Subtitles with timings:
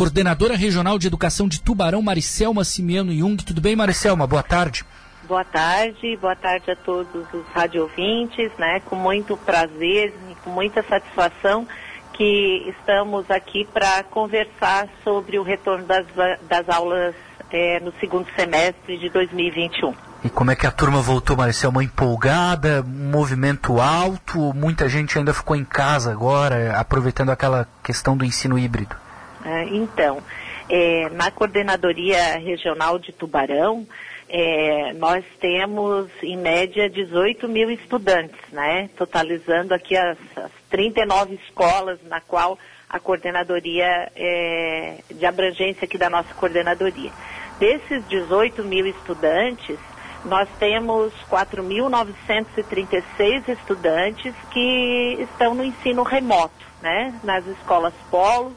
[0.00, 3.36] coordenadora regional de educação de Tubarão, Maricelma Simiano Jung.
[3.44, 4.26] Tudo bem, Maricelma?
[4.26, 4.82] Boa tarde.
[5.28, 8.80] Boa tarde, boa tarde a todos os radiovintes, né?
[8.86, 11.68] Com muito prazer e com muita satisfação
[12.14, 16.06] que estamos aqui para conversar sobre o retorno das,
[16.48, 17.14] das aulas
[17.52, 19.94] é, no segundo semestre de 2021.
[20.24, 21.36] E como é que a turma voltou,
[21.68, 28.16] Uma Empolgada, um movimento alto, muita gente ainda ficou em casa agora, aproveitando aquela questão
[28.16, 28.96] do ensino híbrido?
[29.44, 30.22] É, então,
[30.68, 33.86] é, na Coordenadoria Regional de Tubarão,
[34.28, 38.88] é, nós temos em média 18 mil estudantes, né?
[38.96, 42.56] Totalizando aqui as, as 39 escolas na qual
[42.88, 47.10] a coordenadoria é, de abrangência aqui da nossa coordenadoria.
[47.58, 49.76] Desses 18 mil estudantes,
[50.24, 57.12] nós temos 4.936 estudantes que estão no ensino remoto, né?
[57.24, 58.54] Nas escolas polo,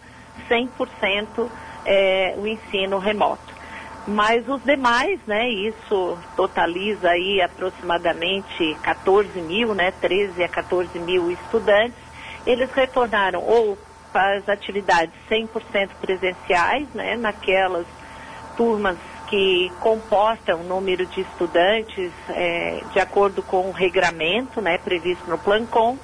[0.49, 1.49] 100%
[1.85, 3.53] é, o ensino remoto.
[4.05, 11.31] Mas os demais, né, isso totaliza aí aproximadamente 14 mil, né, 13 a 14 mil
[11.31, 11.97] estudantes,
[12.45, 13.77] eles retornaram ou
[14.11, 17.85] para as atividades 100% presenciais, né, naquelas
[18.57, 18.97] turmas
[19.29, 25.37] que comportam o número de estudantes é, de acordo com o regramento, né, previsto no
[25.37, 25.97] Plancom,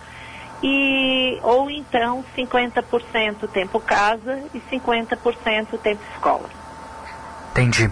[0.64, 6.50] e, ou então 50% tempo casa e 50% tempo escola.
[7.52, 7.92] Entendi.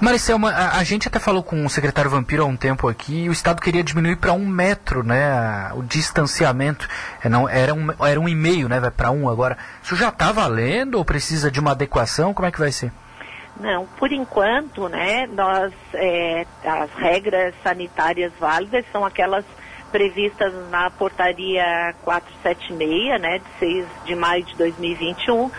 [0.00, 3.28] Maricelma, a, a, gente até falou com o secretário Vampiro há um tempo aqui e
[3.28, 6.88] o Estado queria diminuir para um metro né, o distanciamento.
[7.22, 8.78] É, não, era, um, era um e meio, né?
[8.80, 9.56] Vai para um agora.
[9.82, 12.34] Isso já está valendo ou precisa de uma adequação?
[12.34, 12.92] Como é que vai ser?
[13.58, 19.44] Não, por enquanto, né, nós, é, as regras sanitárias válidas são aquelas
[19.90, 25.50] previstas na portaria 476, né, de 6 de maio de 2021,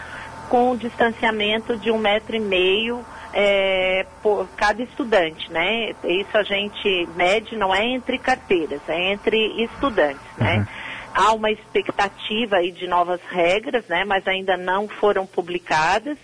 [0.49, 5.93] com um distanciamento de um metro e meio é, por cada estudante, né?
[6.03, 10.53] Isso a gente mede, não é entre carteiras, é entre estudantes, né?
[10.53, 10.59] uhum.
[10.59, 10.67] né?
[11.13, 14.03] Há uma expectativa aí de novas regras, né?
[14.05, 16.17] Mas ainda não foram publicadas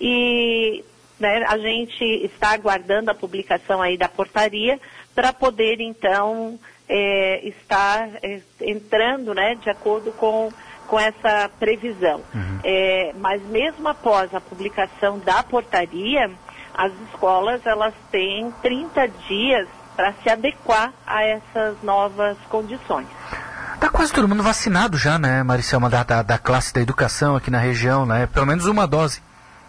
[0.00, 0.84] e
[1.18, 4.80] né, a gente está aguardando a publicação aí da portaria
[5.14, 6.58] para poder então
[6.88, 9.54] é, estar é, entrando, né?
[9.56, 10.50] De acordo com
[10.92, 12.20] com essa previsão.
[12.34, 12.58] Uhum.
[12.62, 16.30] É, mas mesmo após a publicação da portaria,
[16.74, 23.06] as escolas elas têm 30 dias para se adequar a essas novas condições.
[23.74, 27.50] Está quase todo mundo vacinado já, né, Maricelma, da, da, da, classe da educação aqui
[27.50, 28.26] na região, né?
[28.26, 29.22] Pelo menos uma dose.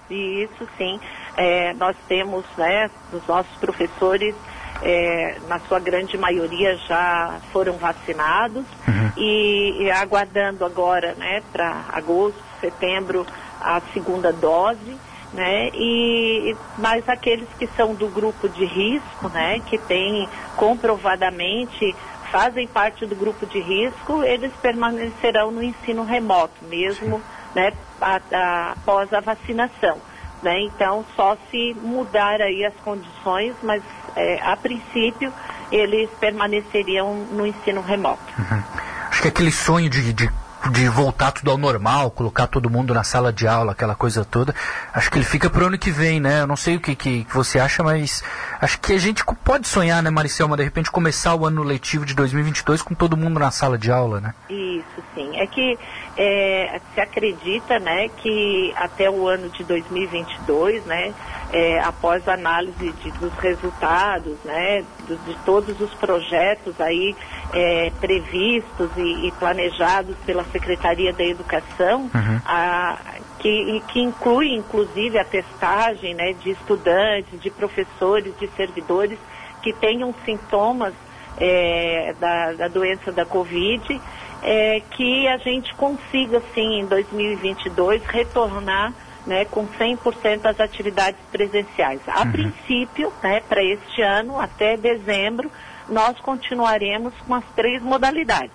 [0.10, 1.00] Isso, sim.
[1.36, 4.36] É, nós temos, né, os nossos professores,
[4.82, 9.12] é, na sua grande maioria já foram vacinados uhum.
[9.18, 13.26] e, e, aguardando agora, né, para agosto, setembro,
[13.62, 14.98] a segunda dose
[15.34, 15.70] né?
[15.74, 21.96] E mas aqueles que são do grupo de risco, né, que tem comprovadamente
[22.32, 27.22] fazem parte do grupo de risco, eles permanecerão no ensino remoto mesmo,
[27.54, 29.98] né, após a vacinação,
[30.44, 30.62] né?
[30.62, 33.82] Então só se mudar aí as condições, mas
[34.16, 35.34] é, a princípio
[35.72, 38.22] eles permaneceriam no ensino remoto.
[38.38, 38.64] Uhum.
[39.10, 40.30] Acho que aquele sonho de, de
[40.72, 44.56] de voltar tudo ao normal, colocar todo mundo na sala de aula, aquela coisa toda.
[44.94, 46.42] Acho que ele fica pro ano que vem, né?
[46.42, 48.24] Eu não sei o que, que, que você acha, mas
[48.62, 52.14] acho que a gente pode sonhar, né, Maricelma, de repente começar o ano letivo de
[52.14, 54.34] 2022 com todo mundo na sala de aula, né?
[54.50, 55.38] Isso, sim.
[55.38, 55.78] É que
[56.18, 61.14] é, se acredita, né, que até o ano de 2022, né,
[61.52, 67.16] é, após a análise de, dos resultados, né, de, de, todos os projetos aí
[67.54, 72.42] é, previstos e, e, planejados pela Secretaria da Educação, uhum.
[72.46, 73.00] a,
[73.40, 79.18] que, que, inclui inclusive a testagem né, de estudantes, de professores, de servidores
[79.64, 80.94] que tenham sintomas
[81.38, 84.00] é, da, da doença da Covid
[84.44, 88.94] é, que a gente consiga, sim, em 2022, retornar
[89.26, 92.02] né, com 100% às atividades presenciais.
[92.08, 92.32] A uhum.
[92.32, 95.50] princípio, né, para este ano, até dezembro,
[95.88, 98.52] nós continuaremos com as três modalidades.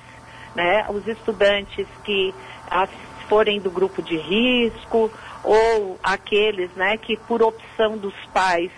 [0.54, 0.84] Né?
[0.90, 2.34] Os estudantes que
[2.70, 2.90] as,
[3.28, 5.10] forem do grupo de risco
[5.42, 8.70] ou aqueles né, que, por opção dos pais,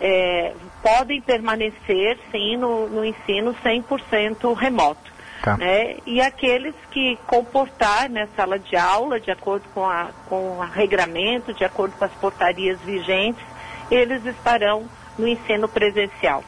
[0.00, 5.13] é, podem permanecer, sim, no, no ensino 100% remoto.
[5.44, 5.58] Tá.
[5.58, 5.96] Né?
[6.06, 11.52] E aqueles que comportar na sala de aula, de acordo com, a, com o regramento,
[11.52, 13.44] de acordo com as portarias vigentes,
[13.90, 14.88] eles estarão
[15.18, 16.42] no ensino presencial.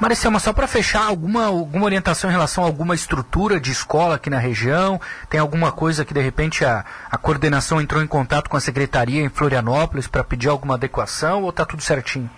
[0.00, 4.30] Maricel, só para fechar, alguma, alguma orientação em relação a alguma estrutura de escola aqui
[4.30, 4.98] na região?
[5.28, 9.22] Tem alguma coisa que de repente a, a coordenação entrou em contato com a secretaria
[9.22, 12.30] em Florianópolis para pedir alguma adequação ou está tudo certinho?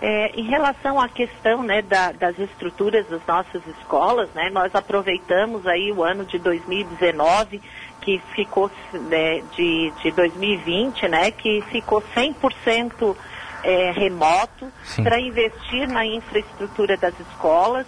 [0.00, 5.66] É, em relação à questão né, da, das estruturas das nossas escolas, né, nós aproveitamos
[5.66, 7.60] aí o ano de 2019,
[8.00, 13.16] que ficou né, de, de 2020, né, que ficou 100%
[13.64, 14.72] é, remoto,
[15.02, 17.86] para investir na infraestrutura das escolas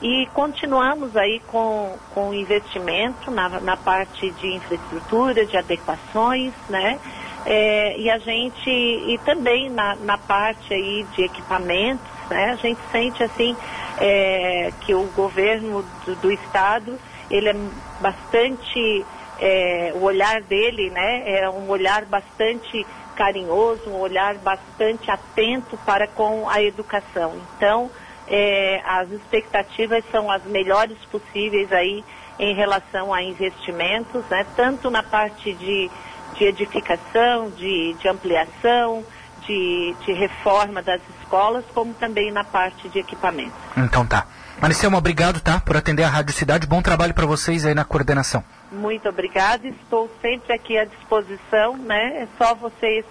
[0.00, 7.00] e continuamos aí com, com investimento na, na parte de infraestrutura, de adequações, né?
[7.50, 12.78] É, e a gente, e também na, na parte aí de equipamentos, né, a gente
[12.92, 13.56] sente assim
[13.98, 16.98] é, que o governo do, do, estado,
[17.30, 17.56] ele é
[18.02, 19.02] bastante,
[19.40, 22.86] é, o olhar dele, né, é um olhar bastante
[23.16, 27.32] carinhoso, um olhar bastante atento para com a educação.
[27.56, 27.90] Então,
[28.28, 32.04] é, as expectativas são as melhores possíveis aí
[32.38, 35.90] em relação a investimentos, né, tanto na parte de
[36.38, 39.04] de edificação, de, de ampliação,
[39.44, 43.58] de, de, reforma das escolas, como também na parte de equipamentos.
[43.76, 44.26] Então tá.
[44.60, 46.66] Maricelma, obrigado tá, por atender a Rádio Cidade.
[46.66, 48.42] Bom trabalho para vocês aí na coordenação.
[48.72, 49.66] Muito obrigada.
[49.68, 52.22] Estou sempre aqui à disposição, né?
[52.22, 53.04] É só vocês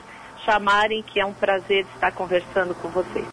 [0.46, 3.26] chamarem que é um prazer estar conversando com vocês.